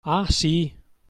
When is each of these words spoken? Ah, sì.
Ah, 0.03 0.25
sì. 0.29 0.73